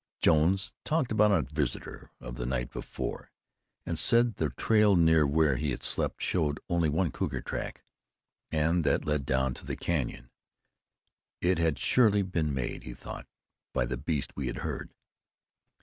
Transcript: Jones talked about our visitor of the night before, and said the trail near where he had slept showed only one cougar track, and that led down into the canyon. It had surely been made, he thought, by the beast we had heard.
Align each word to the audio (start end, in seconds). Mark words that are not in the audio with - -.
Jones 0.19 0.73
talked 0.83 1.11
about 1.11 1.29
our 1.29 1.43
visitor 1.43 2.09
of 2.19 2.33
the 2.33 2.45
night 2.47 2.71
before, 2.71 3.29
and 3.85 3.99
said 3.99 4.37
the 4.37 4.49
trail 4.49 4.95
near 4.95 5.27
where 5.27 5.57
he 5.57 5.69
had 5.69 5.83
slept 5.83 6.23
showed 6.23 6.59
only 6.69 6.89
one 6.89 7.11
cougar 7.11 7.39
track, 7.41 7.83
and 8.51 8.83
that 8.83 9.05
led 9.05 9.27
down 9.27 9.49
into 9.51 9.63
the 9.63 9.75
canyon. 9.75 10.31
It 11.39 11.59
had 11.59 11.77
surely 11.77 12.23
been 12.23 12.51
made, 12.51 12.81
he 12.81 12.95
thought, 12.95 13.27
by 13.75 13.85
the 13.85 13.95
beast 13.95 14.35
we 14.35 14.47
had 14.47 14.55
heard. 14.65 14.89